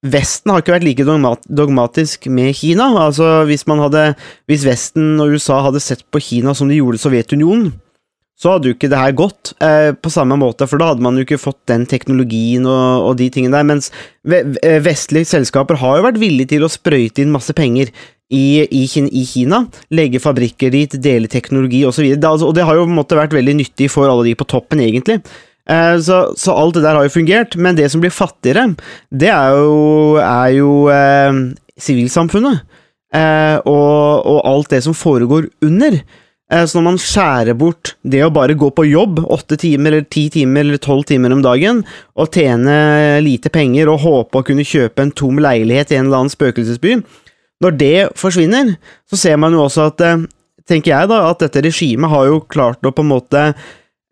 [0.00, 2.86] Vesten har ikke vært like dogmatisk med Kina.
[3.02, 4.04] Altså, hvis, hadde,
[4.48, 7.74] hvis Vesten og USA hadde sett på Kina som de gjorde Sovjetunionen,
[8.40, 11.18] så hadde jo ikke det her gått eh, på samme måte, for da hadde man
[11.18, 13.66] jo ikke fått den teknologien og, og de tingene der.
[13.68, 13.90] Mens
[14.24, 17.92] eh, vestlige selskaper har jo vært villige til å sprøyte inn masse penger
[18.32, 19.66] i, i, i Kina.
[19.92, 22.06] Legge fabrikker dit, dele teknologi osv.
[22.06, 24.30] Og, så altså, og det har jo på en måte vært veldig nyttig for alle
[24.30, 25.20] de på toppen, egentlig.
[25.70, 28.66] Eh, så, så, alt det der har jo fungert, men det som blir fattigere,
[29.10, 31.44] det er jo, er jo eh,
[31.80, 32.66] sivilsamfunnet.
[33.10, 35.96] Eh, og, og, alt det som foregår under.
[36.50, 40.10] Eh, så når man skjærer bort det å bare gå på jobb åtte timer eller
[40.10, 41.82] ti timer eller tolv timer om dagen,
[42.18, 46.24] og tjene lite penger og håpe å kunne kjøpe en tom leilighet i en eller
[46.24, 47.00] annen spøkelsesby,
[47.60, 48.76] når det forsvinner,
[49.10, 50.22] så ser man jo også at, eh,
[50.68, 53.42] tenker jeg da, at dette regimet har jo klart å på en måte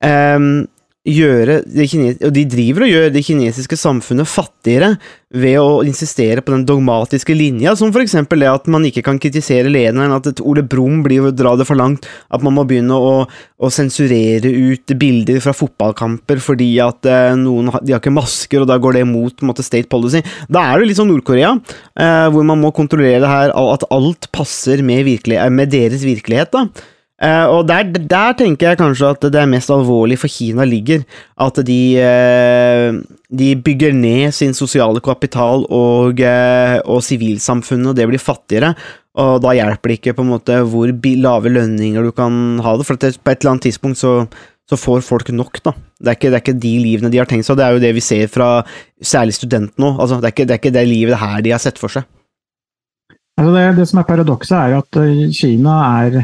[0.04, 0.66] um,
[1.08, 4.94] gjøre og de driver og gjør det kinesiske samfunnet fattigere
[5.34, 9.20] ved å insistere på den dogmatiske linja, som for eksempel det at man ikke kan
[9.20, 12.64] kritisere lederen, at et Ole Brumm blir å dra det for langt, at man må
[12.68, 18.14] begynne å, å sensurere ut bilder fra fotballkamper fordi at eh, noen de har ikke
[18.14, 20.24] masker, og da går det imot måte, state policy.
[20.48, 21.56] Da er det litt sånn Nord-Korea,
[22.00, 25.04] eh, hvor man må kontrollere det her, at alt passer med,
[25.52, 26.56] med deres virkelighet.
[26.56, 26.94] da.
[27.18, 31.02] Uh, og der, der, tenker jeg kanskje at det er mest alvorlig for Kina ligger.
[31.35, 33.00] At de, uh,
[33.40, 38.70] de bygger ned sin sosiale kapital og, uh, og sivilsamfunnet, og det blir fattigere.
[39.18, 42.87] Og da hjelper det ikke på en måte hvor lave lønninger du kan ha det,
[42.87, 44.14] for på et eller annet tidspunkt så,
[44.70, 45.74] så får folk nok, da.
[45.98, 47.83] Det er, ikke, det er, ikke, de livene de har tenkt seg, det er jo
[47.83, 48.62] det vi ser fra
[49.02, 49.96] særlig studentene nå.
[49.98, 52.07] Altså, det, er ikke, det er ikke det livet her de har sett for seg.
[53.38, 55.02] Altså det, det som er paradokset, er at
[55.35, 56.20] Kina er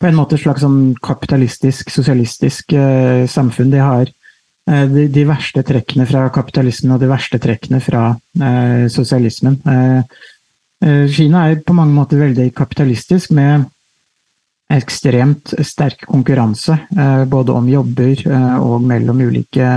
[0.00, 3.72] på en måte et slags sånn kapitalistisk, sosialistisk eh, samfunn.
[3.72, 8.86] De har eh, de, de, verste trekkene fra kapitalismen og de verste trekkene fra eh,
[8.92, 9.60] sosialismen.
[9.70, 10.18] Eh,
[10.84, 13.68] eh, Kina er på mange måter veldig kapitalistisk, med
[14.74, 16.78] ekstremt sterk konkurranse.
[16.96, 18.26] Eh, både om jobber
[18.64, 19.70] og mellom ulike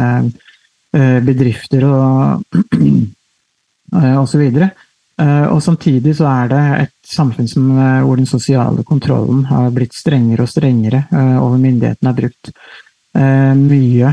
[0.97, 2.55] bedrifter og,
[4.21, 4.71] og så videre.
[5.21, 9.71] Eh, og samtidig så er det et samfunn som, eh, hvor den sosiale kontrollen har
[9.73, 12.51] blitt strengere og strengere, og hvor myndighetene har brukt
[13.17, 14.09] mye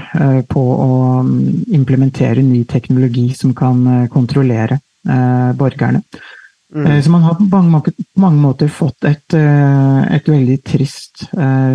[0.49, 0.93] på å
[1.27, 4.79] mm, implementere ny teknologi som kan kontrollere
[5.59, 6.01] borgerne.
[6.75, 6.89] Mm.
[7.03, 11.23] Så man har på mange, mange måter fått et, et, veldig trist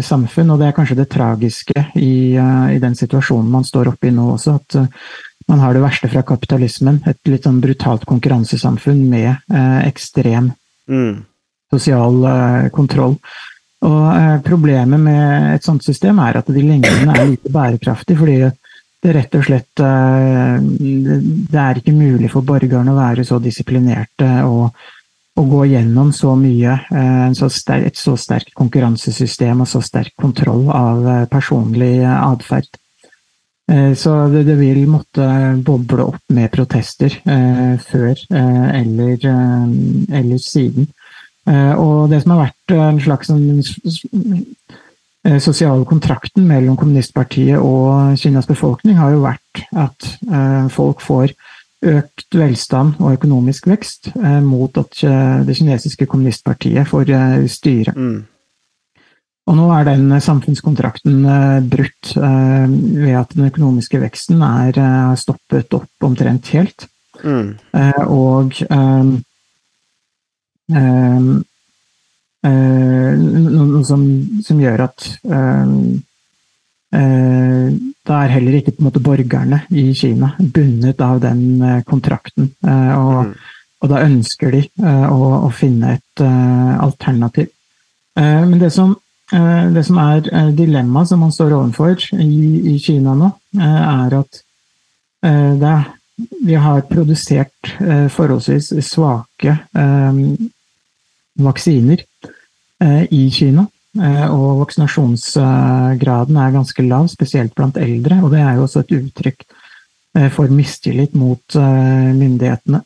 [0.04, 4.12] samfunn, og det er kanskje det tragiske i, i den situasjonen man står oppe i
[4.12, 4.58] nå også.
[4.60, 4.76] at
[5.50, 7.02] man har det verste fra kapitalismen.
[7.10, 10.52] Et litt sånn brutalt konkurransesamfunn med eh, ekstrem
[10.90, 11.16] mm.
[11.74, 13.18] sosial eh, kontroll.
[13.88, 18.38] Og eh, problemet med et sånt system er at de lengdene er lite bærekraftige, fordi
[19.00, 24.28] det rett og slett eh, Det er ikke mulig for borgerne å være så disiplinerte
[24.48, 24.76] og,
[25.40, 26.76] og gå gjennom så mye.
[26.92, 32.70] Eh, et så sterkt konkurransesystem og så sterk kontroll av eh, personlig atferd.
[33.70, 35.24] Så det, det, vil måtte
[35.62, 40.88] boble opp med protester før eller, eller, siden.
[41.78, 43.62] Og det som har vært en slags sånn,
[45.38, 51.36] sosiale kontrakten mellom kommunistpartiet og Kinas befolkning har jo vært at eh, folk får
[51.80, 57.94] økt velstand og økonomisk vekst eh, mot at eh, det kinesiske kommunistpartiet får eh, styre.
[57.96, 58.20] Mm.
[59.50, 65.14] Og nå er den samfunnskontrakten eh, brutt eh, ved at den økonomiske veksten er eh,
[65.20, 66.90] stoppet opp omtrent helt.
[67.24, 67.56] Mm.
[67.76, 68.60] Eh, og
[72.48, 74.04] noe som,
[74.46, 76.00] som gjør at ehm,
[76.96, 77.74] eh,
[78.10, 82.54] da er heller ikke på en måte borgerne i Kina bundet av den eh, kontrakten.
[82.66, 83.36] eh, og, Mm.
[83.82, 87.48] og da ønsker de eh, å, å finne et eh, alternativ.
[88.18, 88.96] Eh, men det som,
[89.32, 93.82] eh, det som er eh, dilemmaet som man står overfor i, i Kina nå, eh,
[94.06, 94.42] er at
[95.24, 95.78] eh, det
[96.44, 100.24] vi har produsert eh, forholdsvis svake eh,
[101.40, 102.09] vaksiner eh,
[102.82, 103.66] i Kina.
[103.98, 108.20] Eh, og vaksinasjonsgraden er ganske lav, spesielt blant eldre.
[108.24, 112.84] Og det er jo også et uttrykk eh, for mistillit mot eh, myndighetene.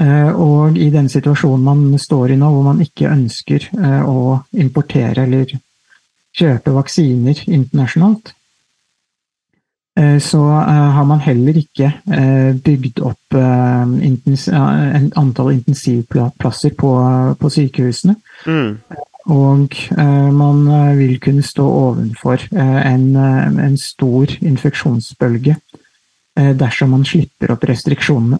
[0.00, 4.38] Eh, og i den situasjonen man står i nå, hvor man ikke ønsker eh, å
[4.62, 5.56] importere eller
[6.38, 8.39] kjøpe vaksiner internasjonalt, Eh,
[10.22, 13.86] så eh, har man heller ikke eh, bygd opp eh,
[15.18, 16.90] antall intensivplasser på,
[17.40, 18.14] på sykehusene.
[18.46, 18.76] Mm.
[19.30, 25.56] Og eh, man eh, vil kunne stå ovenfor eh, en, eh, en stor infeksjonsbølge
[26.38, 28.38] eh, dersom man slipper opp restriksjonene.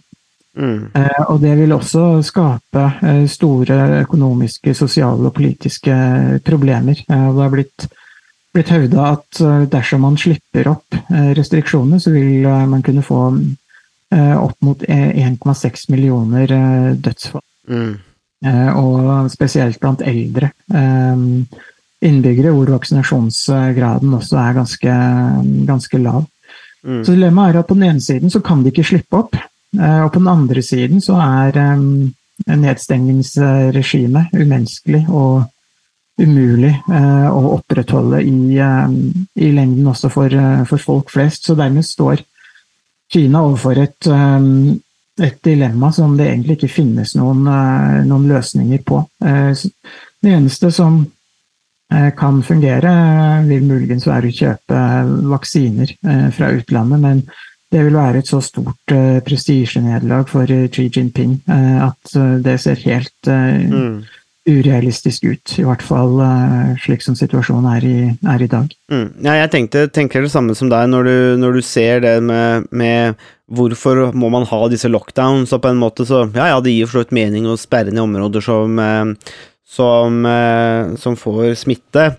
[0.57, 0.91] Mm.
[0.99, 5.95] Eh, Og det vil også skape eh, store økonomiske, sosiale og politiske
[6.45, 7.05] problemer.
[7.07, 7.87] Eh, Det har blitt,
[8.55, 13.07] blitt hevda at eh, dersom man slipper opp eh, restriksjonene, så vil eh, man kunne
[13.07, 13.25] få
[14.11, 16.51] opp mot eh, 1,6 millioner
[16.99, 17.45] dødsfall.
[17.71, 17.93] Mm.
[18.75, 20.49] Og spesielt blant eldre
[22.03, 24.97] innbyggere, hvor vaksinasjonsgraden også er ganske,
[25.69, 26.25] ganske lav.
[26.83, 27.05] Mm.
[27.05, 29.39] Så dilemmaet er at på den ene siden så kan de ikke slippe opp,
[29.77, 31.61] og på den andre siden så er
[32.51, 35.45] nedstengningsregimet umenneskelig og
[36.21, 38.89] umulig eh, å opprettholde i, eh,
[39.41, 41.47] i lengden også for, eh, for folk flest.
[41.49, 42.25] Så dermed står
[43.11, 44.07] Kina overfor et,
[45.19, 47.41] et dilemma som det egentlig ikke finnes noen,
[48.07, 49.01] noen løsninger på.
[49.19, 51.01] Det eneste som
[51.91, 52.93] kan fungere,
[53.49, 54.85] vil muligens være å kjøpe
[55.33, 55.91] vaksiner
[56.31, 57.25] fra utlandet, men
[57.75, 58.95] det vil være et så stort
[59.27, 62.15] prestisjenederlag for Xi Jinping at
[62.47, 64.05] det ser helt Mm.
[64.49, 65.53] Urealistisk ut.
[65.61, 67.99] I hvert fall eh, slik som situasjonen er i,
[68.33, 68.73] er i dag.
[68.93, 69.07] Mm.
[69.27, 72.67] Ja, jeg tenkte, tenker det samme som deg når du, når du ser det med,
[72.73, 73.21] med
[73.53, 76.89] hvorfor må man ha disse lockdowns, og på en måte så Ja, ja, det gir
[76.89, 79.33] for så vidt mening å sperre ned områder som, eh,
[79.69, 82.13] som, eh, som får smitte.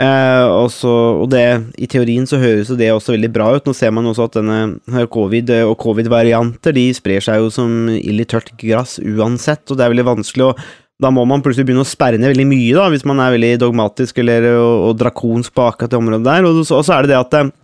[0.00, 1.44] Eh, og, så, og det,
[1.76, 3.66] I teorien så høres det også veldig bra ut.
[3.68, 8.24] Nå ser man også at denne covid og covid-varianter de sprer seg jo som ild
[8.24, 10.54] i tørt gress uansett, og det er veldig vanskelig å
[11.00, 13.54] da må man plutselig begynne å sperre ned veldig mye, da, hvis man er veldig
[13.62, 16.48] dogmatisk eller og, og drakonsk på akkurat det området der.
[16.48, 17.54] Og og så er det det at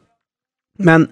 [0.86, 1.06] men,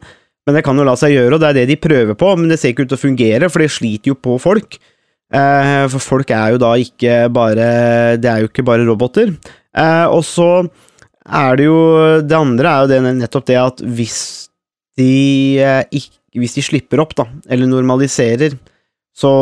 [0.44, 2.50] men det kan jo la seg gjøre, og det er det de prøver på, men
[2.52, 4.78] det ser ikke ut til å fungere, for det sliter jo på folk.
[5.34, 7.64] Eh, for folk er jo da ikke bare
[8.20, 9.32] Det er jo ikke bare roboter.
[9.74, 10.66] Eh, og så
[11.24, 11.78] er det jo
[12.22, 14.18] Det andre er jo det, nettopp det at hvis
[15.00, 18.54] de, eh, ikke, hvis de slipper opp, da, eller normaliserer,
[19.10, 19.32] så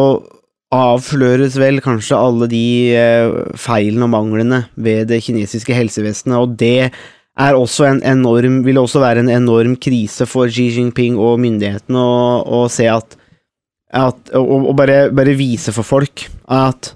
[0.73, 6.93] avsløres vel kanskje alle de eh, feilene og manglene ved det kinesiske helsevesenet, og det
[7.33, 12.01] er også en enorm, vil også være en enorm krise for Xi Jinping og myndighetene
[12.01, 13.17] å, se at,
[13.93, 16.93] at og, og bare, bare vise for folk at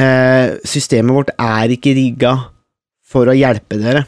[0.00, 2.34] eh, systemet vårt er ikke rigga
[3.12, 4.06] for å hjelpe dere.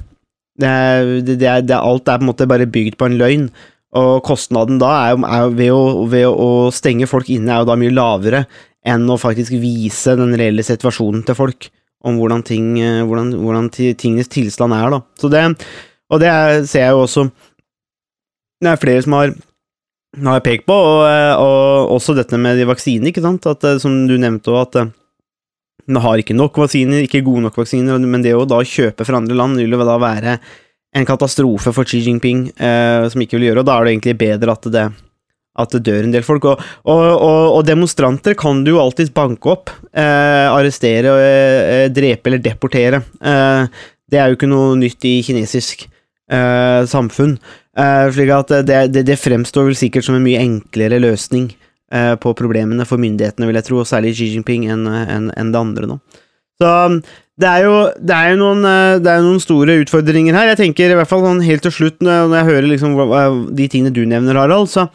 [0.54, 3.48] Det er, det, det er, alt er på en måte bare bygd på en løgn,
[3.94, 7.76] og kostnaden da er, er ved, å, ved å stenge folk inne er jo da
[7.78, 8.44] mye lavere
[8.84, 11.70] enn å faktisk vise den reelle situasjonen til folk,
[12.04, 15.00] om hvordan, ting, eh, hvordan, hvordan tingenes tilstand er, da.
[15.20, 15.44] Så det,
[16.12, 17.28] og det er, ser jeg jo også
[18.62, 19.32] Det er flere som har,
[20.24, 23.80] har pekt på, og, eh, og også dette med de vaksinene, ikke sant, at, eh,
[23.82, 24.92] som du nevnte òg, at
[25.84, 29.20] man har ikke nok vaksiner, ikke gode nok vaksiner, men det å da kjøpe fra
[29.20, 30.38] andre land vil jo da være
[30.94, 34.16] en katastrofe for Xi Jinping, eh, som ikke vil gjøre, og da er det egentlig
[34.20, 34.84] bedre at det,
[35.54, 36.46] at det dør en del folk.
[36.50, 42.30] Og, og, og, og demonstranter kan du jo alltids banke opp, eh, arrestere, eh, drepe
[42.30, 43.04] eller deportere.
[43.22, 47.36] Eh, det er jo ikke noe nytt i kinesisk eh, samfunn.
[47.74, 51.48] Eh, slik at det, det, det fremstår vel sikkert som en mye enklere løsning
[51.94, 55.54] eh, på problemene for myndighetene, vil jeg tro, og særlig Xi Jinping, enn en, en
[55.54, 56.00] det andre nå.
[56.62, 56.70] Så
[57.42, 58.60] det er jo, det er jo noen,
[59.02, 60.52] det er noen store utfordringer her.
[60.52, 62.94] Jeg tenker i hvert fall sånn helt til slutt, når jeg hører liksom
[63.58, 64.86] de tingene du nevner, Harald, så,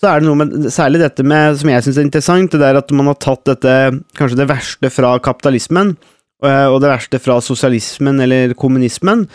[0.00, 2.78] så er det noe med særlig dette med, som jeg syns er interessant, det er
[2.80, 3.74] at man har tatt dette,
[4.18, 5.94] kanskje det verste fra kapitalismen,
[6.44, 9.26] eh, og det verste fra sosialismen eller kommunismen.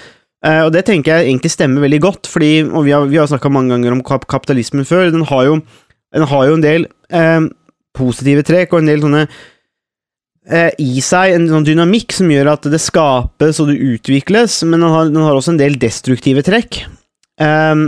[0.46, 3.30] Eh, Og det tenker jeg egentlig stemmer veldig godt, fordi, og vi har, vi har
[3.32, 5.62] snakka mange ganger om kap kapitalismen før, den har jo,
[6.16, 7.48] den har jo en del eh,
[7.96, 9.24] positive trekk og en del sånne
[10.50, 14.80] eh, i seg en sånn dynamikk som gjør at det skapes og det utvikles, men
[14.84, 16.84] den har, den har også en del destruktive trekk.
[17.40, 17.84] Og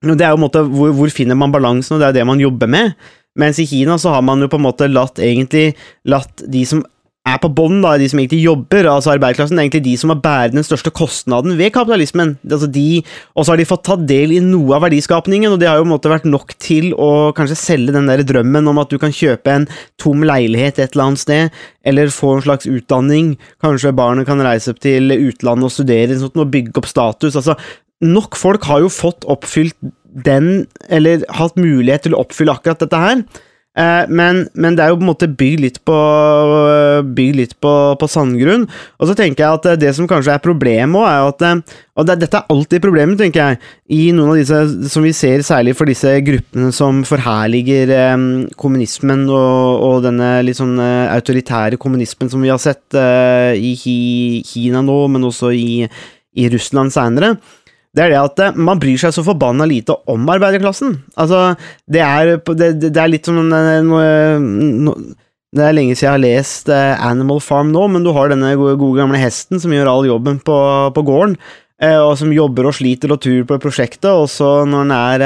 [0.00, 2.40] det er jo en måte hvor, hvor finner man balansen, og det er det man
[2.40, 2.94] jobber med.
[3.38, 5.74] Mens i Kina så har man jo på en måte latt egentlig
[6.08, 6.80] latt de som
[7.28, 10.22] er på bånn, de som egentlig jobber, altså arbeiderklassen, det er egentlig de som har
[10.24, 12.32] bærer den største kostnaden ved kapitalismen.
[12.48, 13.02] Altså de,
[13.36, 15.84] og så har de fått tatt del i noe av verdiskapningen, og det har jo
[15.84, 18.96] på en måte vært nok til å kanskje selge den der drømmen om at du
[19.02, 19.68] kan kjøpe en
[20.00, 23.34] tom leilighet et eller annet sted, eller få en slags utdanning.
[23.62, 27.36] Kanskje barnet kan reise opp til utlandet og studere sånn, og bygge opp status.
[27.36, 27.58] altså
[28.00, 29.76] Nok folk har jo fått oppfylt
[30.10, 33.22] den, eller hatt mulighet til å oppfylle akkurat dette her.
[33.78, 35.94] Eh, men, men det er jo på en måte bygd litt på
[37.14, 37.70] Bygd litt på,
[38.00, 38.64] på sandgrunn.
[38.98, 41.76] Og så tenker jeg at eh, det som kanskje er problemet òg, er at eh,
[42.00, 43.60] Og det, dette er alltid problemet, tenker jeg,
[43.94, 47.92] i noen av disse som vi ser særlig for disse gruppene som forherliger
[48.58, 54.96] kommunismen og, og denne litt sånn autoritære kommunismen som vi har sett i Kina nå,
[55.12, 55.84] men også i,
[56.40, 57.34] i Russland seinere
[57.96, 60.94] det er det at eh, man bryr seg så forbanna lite om arbeiderklassen.
[61.18, 61.56] Altså,
[61.90, 64.04] det er, det, det er litt som eh, noe,
[64.86, 64.94] no,
[65.50, 68.52] Det er lenge siden jeg har lest eh, Animal Farm nå, men du har denne
[68.60, 70.60] gode, gode gamle hesten som gjør all jobben på,
[70.94, 71.36] på gården,
[71.80, 75.22] og som jobber og sliter og tur på prosjektet, og så når den er,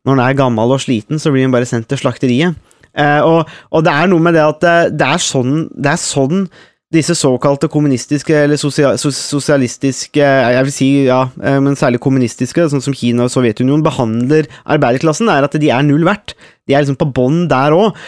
[0.00, 2.56] når den er gammel og sliten, så blir den bare sendt til slakteriet.
[2.96, 4.64] Og, og det er noe med det at
[4.96, 6.46] det er sånn, det er sånn
[6.94, 12.96] disse såkalte kommunistiske eller sosialistiske, jeg vil si ja, eh, men særlig kommunistiske, sånn som
[12.96, 16.36] Kina og Sovjetunionen, behandler arbeiderklassen, er at de er null verdt.
[16.64, 17.98] De er liksom på bånn der òg.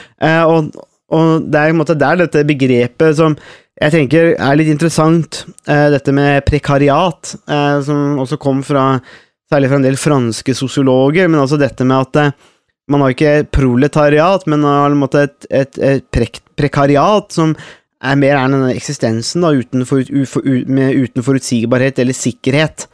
[0.48, 0.72] Og,
[1.12, 3.36] og det er i en måte der dette begrepet som
[3.76, 9.00] jeg tenker er litt interessant, eh, dette med prekariat, eh, som også kom fra
[9.52, 12.30] særlig fra en del franske sosiologer, men altså dette med at eh,
[12.88, 17.52] man har ikke proletariat, men har et, et, et prek prekariat som
[18.04, 22.86] er mer er denne eksistensen da, uten, for, ufo- u, med, uten forutsigbarhet eller sikkerhet.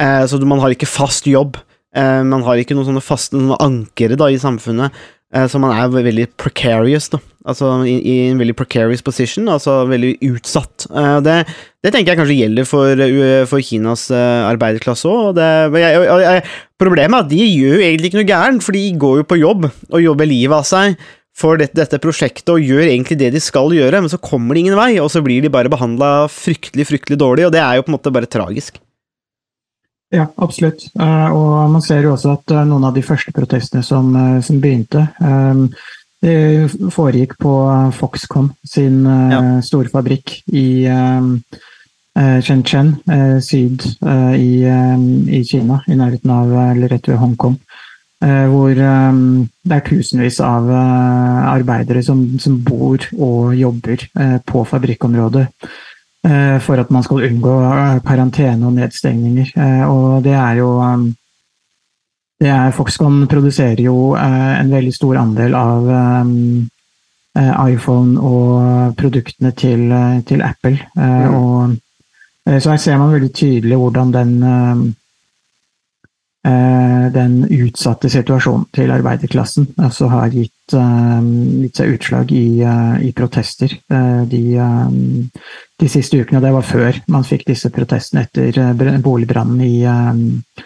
[0.00, 1.58] Eh, så man har ikke fast jobb.
[1.96, 4.92] Eh, man har ikke noen sånne faste noen ankere da, i samfunnet.
[5.34, 7.20] Eh, så man er veldig precarious, da.
[7.46, 10.88] Altså i, i en veldig precarious position, altså veldig utsatt.
[10.90, 11.36] Eh, det,
[11.84, 15.38] det tenker jeg kanskje gjelder for, eh, for Kinas eh, arbeiderklasse òg.
[16.80, 19.38] Problemet er at de gjør jo egentlig ikke noe gærent, for de går jo på
[19.40, 20.98] jobb og jobber livet av seg
[21.36, 24.64] for dette, dette prosjektet og gjør egentlig det de skal gjøre, men så kommer det
[24.64, 27.84] ingen vei, og så blir de bare behandla fryktelig, fryktelig dårlig, og det er jo
[27.84, 28.80] på en måte bare tragisk.
[30.14, 30.86] Ja, absolutt.
[31.00, 34.40] Eh, Og man ser jo også at eh, noen av de første protestene som, eh,
[34.40, 35.08] som begynte,
[36.24, 37.52] det foregikk på
[37.92, 39.40] Foxconn sin ja.
[39.62, 40.88] store fabrikk i
[42.16, 42.94] Shenzhen
[43.44, 43.84] syd
[44.40, 47.58] i, i Kina, i nærheten av, eller rett ved Hongkong.
[48.24, 49.16] Eh, Hvor eh,
[49.68, 54.06] det er tusenvis av eh, arbeidere som, som bor og jobber
[54.46, 55.48] på fabrikkområdet
[56.26, 57.52] for at man skal unngå
[58.02, 59.52] karantene og nedstengninger.
[59.86, 60.70] Og det er jo
[62.42, 65.86] det er, Foxconn produserer jo en veldig stor andel av
[67.70, 69.86] iPhone og produktene til,
[70.26, 70.80] til Apple.
[70.98, 71.38] Mm.
[71.38, 71.78] og,
[72.58, 74.34] så her ser man veldig tydelig hvordan den
[76.46, 81.28] den utsatte situasjonen til arbeiderklassen altså har gitt, eh,
[81.62, 84.88] gitt seg utslag i, eh, i protester eh, de, eh,
[85.80, 86.38] de siste ukene.
[86.38, 90.64] Og det var før man fikk disse protestene etter eh, boligbrannen i, eh,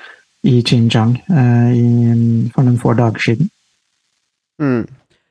[0.51, 3.51] i Xinjiang eh, i, for noen få dager siden.
[4.61, 4.85] Mm.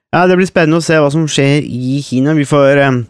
[0.09, 2.33] Ja, det blir spennende å se hva som skjer i Kina.
[2.33, 3.01] Vi får, eh,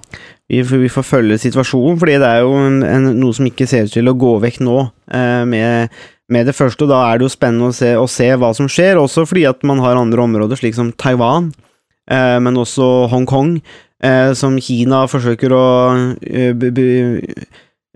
[0.50, 3.88] vi får, vi får følge situasjonen, fordi det er jo en, noe som ikke ser
[3.88, 6.86] ut til å gå vekk nå eh, med, med det første.
[6.86, 9.48] og Da er det jo spennende å se, å se hva som skjer, også fordi
[9.50, 11.52] at man har andre områder, slik som Taiwan,
[12.10, 13.58] eh, men også Hongkong,
[14.04, 15.66] eh, som Kina forsøker å
[16.22, 16.86] eh, b, b,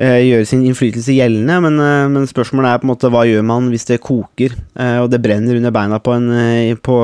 [0.02, 3.46] eh, gjøre sin innflytelse gjeldende, men, eh, men spørsmålet er på en måte hva gjør
[3.46, 4.58] man hvis det koker,
[5.04, 6.28] og det brenner under beina på en,
[6.82, 6.98] på,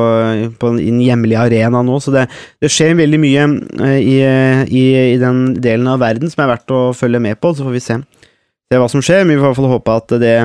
[0.60, 2.26] på en, en hjemlig arena nå, så det,
[2.60, 3.46] det skjer veldig mye
[4.02, 4.18] i,
[4.66, 7.78] i, i den delen av verden som er verdt å følge med på, så får
[7.78, 8.02] vi se,
[8.66, 10.36] se hva som skjer, men vi får i hvert fall håpe at det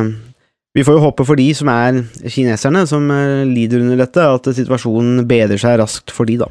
[0.74, 4.48] vi får jo håpe for de som er kineserne, som eh, lider under dette, at
[4.56, 6.48] situasjonen bedrer seg raskt for de, da.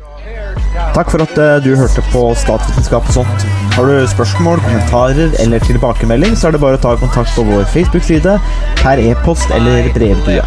[0.95, 3.47] Takk for at eh, du hørte på Statsvitenskap og sånt.
[3.75, 7.67] Har du spørsmål, kommentarer eller tilbakemelding, så er det bare å ta kontakt på vår
[7.73, 8.37] Facebook-side,
[8.79, 10.45] per e-post eller brevdue.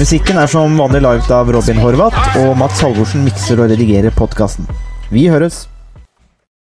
[0.00, 4.70] Musikken er som vanlig laget av Robin Horvath, og Mats Halvorsen mikser og redigerer podkasten.
[5.12, 5.66] Vi høres!